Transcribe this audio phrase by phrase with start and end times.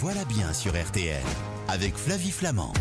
[0.00, 1.22] voilà bien sur RTL
[1.68, 2.74] avec Flavie Flamand.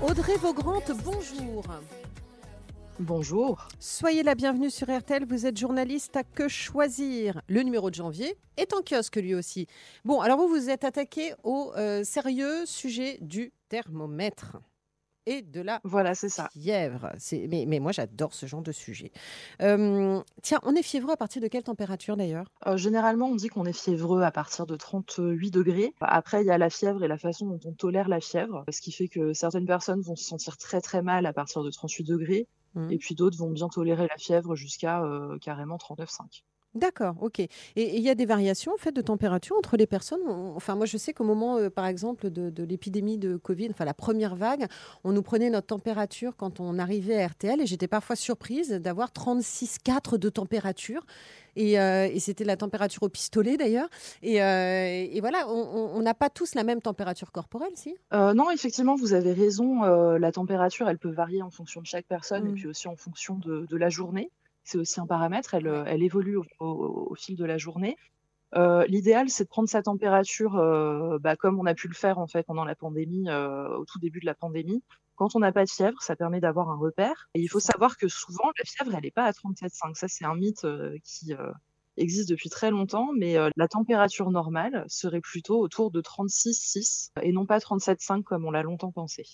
[0.00, 1.64] Audrey Vaugrante, bonjour.
[3.00, 3.66] Bonjour.
[3.80, 5.24] Soyez la bienvenue sur RTL.
[5.26, 7.40] Vous êtes journaliste à Que Choisir.
[7.48, 9.66] Le numéro de janvier est en kiosque lui aussi.
[10.04, 14.58] Bon, alors vous vous êtes attaqué au euh, sérieux sujet du thermomètre
[15.26, 16.48] et de la Voilà, c'est ça.
[16.52, 17.10] fièvre.
[17.18, 19.12] C'est- Mais, mais moi, j'adore ce genre de sujet.
[19.62, 22.46] Euh, tiens, on est fiévreux à partir de quelle température d'ailleurs?
[22.66, 25.94] Euh, généralement, on dit qu'on est fiévreux à partir de 38 degrés.
[26.00, 28.80] Après, il y a la fièvre et la façon dont on tolère la fièvre, ce
[28.80, 32.04] qui fait que certaines personnes vont se sentir très très mal à partir de 38
[32.04, 32.90] degrés, Mhm.
[32.90, 36.44] et puis d'autres vont bien tolérer la fièvre jusqu'à euh, carrément 39,5.
[36.74, 37.38] D'accord, ok.
[37.38, 40.20] Et il y a des variations en fait de température entre les personnes?
[40.26, 43.68] On- Enfin, moi, je sais qu'au moment, euh, par exemple, de, de l'épidémie de Covid,
[43.70, 44.66] enfin la première vague,
[45.04, 49.12] on nous prenait notre température quand on arrivait à RTL, et j'étais parfois surprise d'avoir
[49.12, 51.06] 36,4 de température.
[51.56, 53.88] Et, euh, et c'était la température au pistolet d'ailleurs.
[54.22, 57.94] Et, euh, et voilà, on- on on n'a pas tous la même température corporelle, si?
[58.12, 59.84] Euh, non, effectivement, vous avez raison.
[59.84, 62.54] euh, la température, elle peut varier en fonction de chaque personne et Mm.
[62.54, 64.30] puis aussi en fonction de, de la journée.
[64.64, 65.54] C'est aussi un paramètre.
[65.54, 67.96] Elle, elle évolue au, au- au fil de la journée.
[68.56, 72.18] Euh, L'idéal, c'est de prendre sa température, euh, bah, comme on a pu le faire
[72.18, 74.82] en fait pendant la pandémie, euh, au tout début de la pandémie.
[75.16, 77.28] Quand on n'a pas de fièvre, ça permet d'avoir un repère.
[77.34, 79.94] Et il faut savoir que souvent, la fièvre, elle n'est pas à 37,5.
[79.94, 80.66] Ça, c'est un mythe
[81.04, 81.32] qui
[81.96, 87.46] existe depuis très longtemps, mais la température normale serait plutôt autour de 36,6 et non
[87.46, 89.24] pas 37,5 comme on l'a longtemps pensé.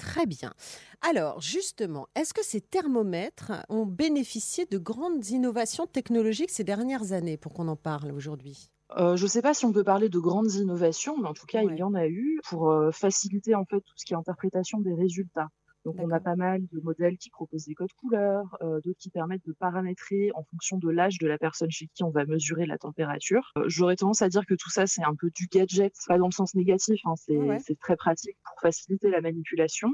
[0.00, 0.54] Très bien.
[1.02, 7.36] Alors, justement, est-ce que ces thermomètres ont bénéficié de grandes innovations technologiques ces dernières années
[7.36, 8.70] pour qu'on en parle aujourd'hui?
[8.96, 11.46] Euh, je ne sais pas si on peut parler de grandes innovations, mais en tout
[11.46, 11.74] cas, Ouais.
[11.74, 14.80] il y en a eu pour euh, faciliter en fait tout ce qui est interprétation
[14.80, 15.48] des résultats.
[15.84, 19.08] Donc, on a pas mal de modèles qui proposent des codes couleurs, euh, d'autres qui
[19.10, 22.66] permettent de paramétrer en fonction de l'âge de la personne chez qui on va mesurer
[22.66, 23.50] la température.
[23.56, 26.26] Euh, J'aurais tendance à dire que tout ça, c'est un peu du gadget, pas dans
[26.26, 27.58] le sens négatif, hein, c'est Ouais.
[27.80, 29.88] très pratique pour faciliter la manipulation,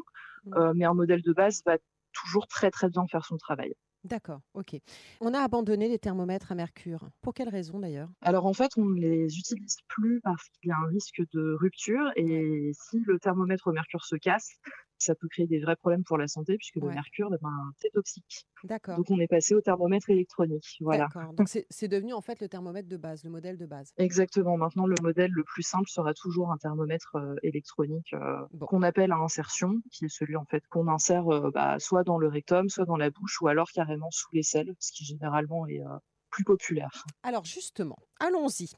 [0.45, 0.55] Mm.
[0.55, 1.77] euh, mais un modèle de base va
[2.13, 3.75] toujours très très bien faire son travail.
[4.05, 4.77] D'accord, ok.
[5.21, 7.09] On a abandonné les thermomètres à mercure.
[7.23, 8.09] Pour quelle raison d'ailleurs?
[8.23, 11.57] Alors en fait, on ne les utilise plus parce qu'il y a un risque de
[11.61, 14.51] rupture et si le thermomètre au mercure se casse,
[14.99, 17.91] ça peut créer des vrais problèmes pour la santé puisque le mercure, eh ben, c'est
[17.91, 18.47] toxique.
[18.65, 18.97] D'accord.
[18.97, 20.77] Donc on est passé au thermomètre électronique.
[20.81, 21.09] Voilà.
[21.13, 21.33] D'accord.
[21.35, 23.93] Donc c'est devenu en fait le thermomètre de base, le modèle de base.
[23.99, 24.57] Exactement.
[24.57, 28.67] Maintenant, le modèle le plus simple sera toujours un thermomètre euh, électronique euh, Bon.
[28.67, 32.19] qu'on appelle à insertion, qui est celui en fait qu'on insère euh, bah, soit dans
[32.19, 35.81] le rectum, soit dans la bouche, ou alors carrément sous l'aisselle, ce qui généralement est
[35.81, 35.99] euh,
[36.31, 37.05] plus populaire.
[37.23, 38.71] Alors justement, allons-y.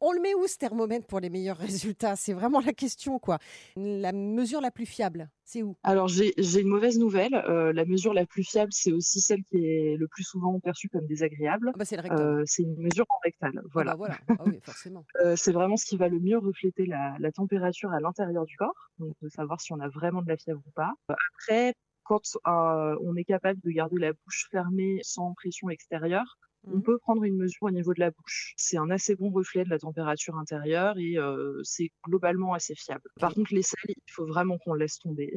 [0.00, 1.56] On le met où ce thermomètre pour les meilleurs
[1.96, 2.16] résultats?
[2.16, 3.38] C'est vraiment la question, quoi.
[3.76, 5.74] La mesure la plus fiable, c'est où?
[5.82, 7.34] Alors j'ai une mauvaise nouvelle.
[7.34, 10.88] Euh, la mesure la plus fiable, c'est aussi celle qui est le plus souvent perçue
[10.88, 11.70] comme désagréable.
[11.74, 12.20] ah bah, C'est le rectum.
[12.20, 13.52] Euh, c'est une mesure en rectale.
[13.56, 13.92] Ah Voilà.
[13.92, 14.16] bah voilà.
[14.28, 15.04] Ah oui, forcément.
[15.24, 18.54] Euh, c'est vraiment ce qui va le mieux refléter la, la température à l'intérieur du
[18.56, 20.92] corps, donc de savoir si on a vraiment de la fièvre ou pas.
[21.08, 21.72] Après,
[22.04, 26.36] quand on est capable de garder la bouche fermée sans pression extérieure,
[26.70, 26.82] on Mhm.
[26.82, 28.54] peut prendre une mesure au niveau de la bouche.
[28.56, 33.02] C'est un assez bon reflet de la température intérieure et euh, c'est globalement assez fiable.
[33.20, 35.34] Par contre, l'aisselle, il faut vraiment qu'on laisse tomber.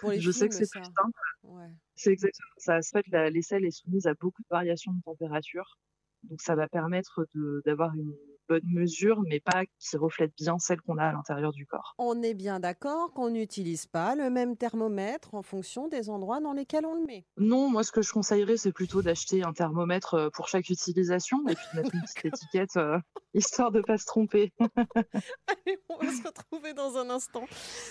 [0.00, 1.18] Pour les Je sais que c'est plus simple.
[1.42, 1.68] Ouais.
[1.96, 2.78] C'est exactement ça.
[2.78, 5.78] En fait, la- l'aisselle est soumise à beaucoup de variations de température.
[6.24, 7.26] Donc, ça va permettre
[7.64, 8.14] d'avoir une
[8.48, 11.94] bonne mesure, mais pas qui reflète bien celle qu'on a à l'intérieur du corps.
[11.98, 16.52] On est bien d'accord qu'on n'utilise pas le même thermomètre en fonction des endroits dans
[16.52, 17.26] lesquels on le met.
[17.36, 21.46] Non, moi, ce que je conseillerais, c'est plutôt d'acheter un thermomètre euh, pour chaque utilisation
[21.48, 22.98] et puis de mettre une petite étiquette, euh,
[23.34, 24.52] histoire de pas se tromper.
[24.60, 27.44] Allez, on va se retrouver dans un instant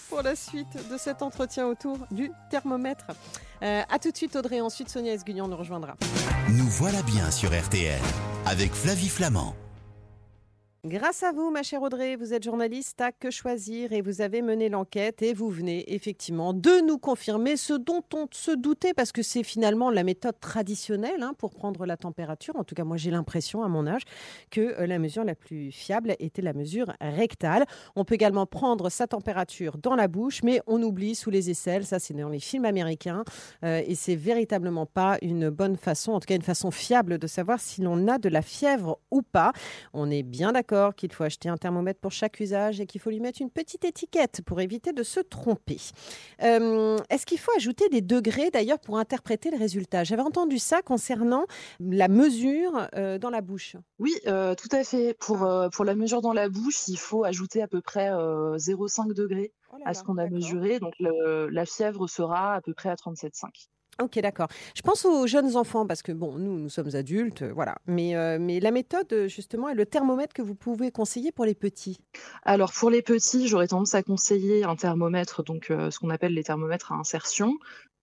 [0.10, 3.08] pour la suite de cet entretien autour du thermomètre.
[3.64, 4.62] Euh, à tout de suite, Audrey.
[4.62, 5.96] Ensuite, Sonia Esguignan nous rejoindra.
[6.50, 8.02] Nous voilà bien sur RTL
[8.46, 9.56] avec Flavie Flamand.
[10.88, 14.42] Grâce à vous, ma chère Audrey, vous êtes journaliste à Que Choisir et vous avez
[14.42, 19.12] mené l'enquête et vous venez effectivement de nous confirmer ce dont on se doutait parce
[19.12, 22.56] que c'est finalement la méthode traditionnelle hein, pour prendre la température.
[22.56, 24.04] En tout cas, moi j'ai l'impression à mon âge
[24.50, 27.66] que euh, la mesure la plus fiable était la mesure rectale.
[27.98, 31.86] On peut également prendre sa température dans la bouche, mais on oublie sous les aisselles.
[31.86, 33.26] Ça, c'est dans les films américains
[33.66, 37.28] euh, et c'est véritablement pas une bonne façon, en tout cas une façon fiable de
[37.28, 39.52] savoir si l'on a de la fièvre ou pas.
[39.92, 43.10] On est bien d'accord qu'il faut acheter un thermomètre pour chaque usage et qu'il faut
[43.10, 45.78] lui mettre une petite étiquette pour éviter de se tromper.
[46.44, 50.04] Euh, Est-ce qu'il faut ajouter des degrés d'ailleurs pour interpréter le résultat?
[50.04, 51.46] J'avais entendu ça concernant
[51.80, 53.76] la mesure euh, dans la bouche.
[54.00, 55.14] Oui, euh, tout à fait.
[55.20, 59.14] Pour, pour la mesure dans la bouche, il faut ajouter à peu près euh, 0,5
[59.14, 60.80] degrés Oh là à ce qu'on a mesuré.
[60.80, 63.68] Donc le- la fièvre sera à peu près à 37,5.
[64.02, 64.48] Ok, d'accord.
[64.76, 67.78] Je pense aux jeunes enfants parce que bon, nous, nous sommes adultes, euh, voilà.
[67.88, 71.46] Mais, euh, mais la méthode, euh, justement, est le thermomètre que vous pouvez conseiller pour
[71.46, 71.98] les petits?
[72.44, 76.44] Alors pour les petits, j'aurais tendance à conseiller un thermomètre, donc ce qu'on appelle les
[76.44, 77.54] thermomètres à insertion.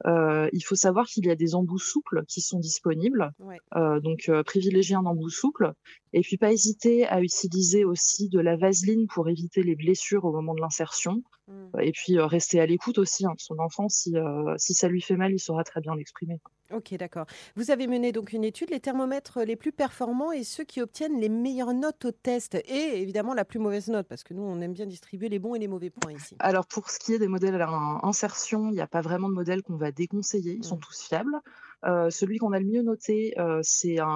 [0.06, 3.58] Euh, il faut savoir qu'il y a des embouts souples qui sont disponibles, Ouais.
[3.76, 5.72] euh, donc euh, privilégier un embout souple.
[6.12, 10.32] Et puis pas hésiter à utiliser aussi de la vaseline pour éviter les blessures au
[10.32, 11.22] moment de l'insertion.
[11.48, 11.80] Mm.
[11.80, 13.88] Et puis euh, rester à l'écoute aussi hein, de son enfant.
[13.88, 16.40] Si, euh, si ça lui fait mal, il saura très bien l'exprimer.
[16.72, 17.26] Ok, d'accord.
[17.56, 21.20] Vous avez mené donc une étude, les thermomètres les plus performants et ceux qui obtiennent
[21.20, 24.60] les meilleures notes au test et évidemment la plus mauvaise note parce que nous, on
[24.62, 26.36] aime bien distribuer les bons et les mauvais points ici.
[26.38, 27.68] Alors pour ce qui est des modèles à
[28.02, 30.80] insertion, il n'y a pas vraiment de modèle qu'on va déconseiller, ils sont Mm.
[30.80, 31.36] tous fiables.
[31.84, 34.06] Euh, celui qu'on a le mieux noté, euh, c'est un,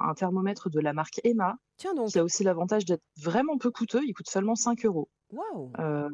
[0.00, 3.70] un thermomètre de la marque Emma, Tiens donc, qui a aussi l'avantage d'être vraiment peu
[3.70, 5.08] coûteux, il coûte seulement 5 euros.
[5.30, 5.72] Waouh.
[5.78, 6.08] Euh,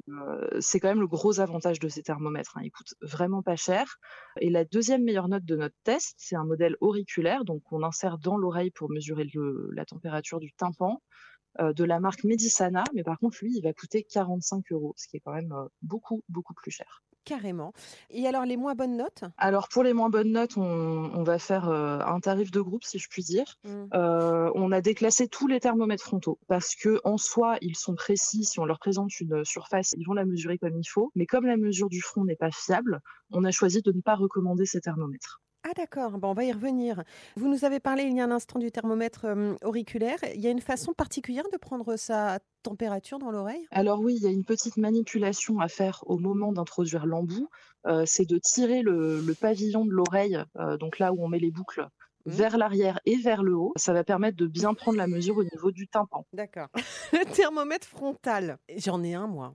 [0.61, 3.99] c'est quand même le gros avantage de ces thermomètres, hein, ils coûtent vraiment pas cher.
[4.41, 8.19] Et la deuxième meilleure note de notre test, c'est un modèle auriculaire, donc on insère
[8.19, 9.29] dans l'oreille pour mesurer
[9.73, 11.01] la température du tympan,
[11.61, 15.09] euh, de la marque Medisana, mais par contre lui, il va coûter 45 euros, ce
[15.09, 17.03] qui est quand même euh, beaucoup, beaucoup plus cher.
[17.27, 17.73] Carrément.
[18.11, 19.25] Et alors les moins bonnes notes?
[19.37, 22.85] Alors pour les moins bonnes notes, on, on va faire euh, un tarif de groupe,
[22.85, 23.57] si je puis dire.
[23.65, 23.87] Mm.
[23.95, 28.45] Euh, on a déclassé tous les thermomètres frontaux parce que en soi, ils sont précis.
[28.45, 31.11] Si on leur présente une surface, ils vont la mesurer comme il faut.
[31.17, 33.01] Mais comme la mesure du front n'est pas fiable,
[33.33, 35.43] on a choisi de ne pas recommander ces thermomètres.
[35.69, 37.03] Ah d'accord, bon, on va y revenir.
[37.35, 40.19] Vous nous avez parlé il y a un instant du thermomètre euh, auriculaire.
[40.35, 43.67] Il y a une façon particulière de prendre sa température dans l'oreille?
[43.73, 47.49] Alors oui, il y a une petite manipulation à faire au moment d'introduire l'embout.
[47.87, 51.41] Euh, c'est de tirer le, le pavillon de l'oreille, euh, donc là où on met
[51.41, 51.89] les boucles,
[52.27, 52.33] Mhm.
[52.33, 53.73] vers l'arrière et vers le haut.
[53.77, 56.27] Ça va permettre de bien prendre la mesure au niveau du tympan.
[56.33, 56.67] D'accord.
[57.13, 58.59] Le thermomètre frontal.
[58.77, 59.55] J'en ai un, moi.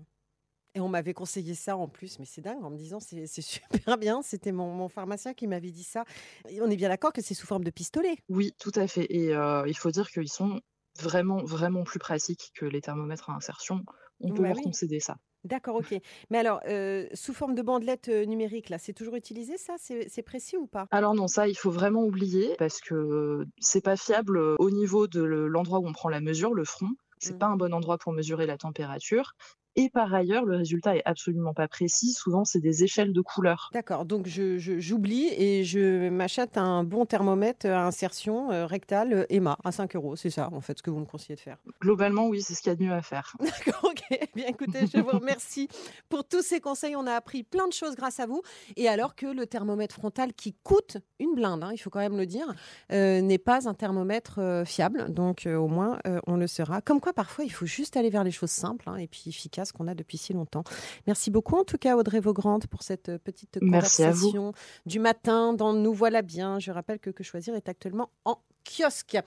[0.74, 3.98] Et on m'avait conseillé ça en plus, mais c'est dingue en me disant c'est super
[3.98, 4.22] bien.
[4.22, 6.06] C'était mon, mon pharmacien qui m'avait dit ça.
[6.50, 8.18] Et on est bien d'accord que c'est sous forme de pistolet.
[8.30, 9.06] Oui, tout à fait.
[9.14, 10.60] Et euh, il faut dire qu'ils sont
[11.00, 13.84] vraiment, vraiment plus pratiques que les thermomètres à insertion.
[14.20, 14.64] On peut leur oui.
[14.64, 15.18] concéder ça.
[15.46, 15.96] D'accord, ok.
[16.32, 19.76] Mais alors, euh, sous forme de bandelette euh, numérique, là, c'est toujours utilisé ça?
[19.80, 20.90] C'est précis ou pas?
[20.90, 25.22] Alors non, ça, il faut vraiment oublier parce que c'est pas fiable au niveau de
[25.22, 26.90] le- l'endroit où on prend la mesure, le front.
[27.20, 27.38] C'est Mm.
[27.38, 29.34] pas un bon endroit pour mesurer la température.
[29.78, 32.12] Et par ailleurs, le résultat est absolument pas précis.
[32.12, 33.70] Souvent, c'est des échelles de couleurs.
[33.74, 39.14] D'accord, donc je- je- j'oublie et je m'achète un bon thermomètre à insertion euh, rectale
[39.14, 40.16] euh, EMA à 5 euros.
[40.18, 41.58] C'est ça, en fait, ce que vous me conseillez de faire.
[41.82, 43.34] Globalement, oui, c'est ce qu'il y a de mieux à faire.
[43.40, 44.02] D'accord, ok.
[44.12, 45.70] Eh Bien écoutez, je vous remercie
[46.10, 46.96] pour tous ces conseils.
[46.98, 48.42] On a appris plein de choses grâce à vous.
[48.76, 52.18] Et alors que le thermomètre frontal qui coûte une blinde, hein, il faut quand même
[52.18, 52.46] le dire,
[52.92, 55.14] euh, n'est pas un thermomètre euh, fiable.
[55.14, 56.82] Donc euh, au moins, euh, on le sera.
[56.82, 59.61] Comme quoi, parfois, il faut juste aller vers les choses simples hein, et puis efficaces
[59.72, 60.64] qu'on a depuis si longtemps.
[61.06, 64.54] Merci beaucoup en tout cas, Audrey Vaugrande, pour cette euh, petite Merci conversation
[64.88, 66.58] du matin dans Nous voilà bien.
[66.58, 69.18] Je rappelle que Que choisir est actuellement en kiosque.